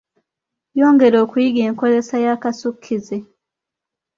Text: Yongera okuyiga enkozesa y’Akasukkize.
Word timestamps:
Yongera 0.79 1.17
okuyiga 1.25 1.61
enkozesa 1.69 2.15
y’Akasukkize. 2.25 3.17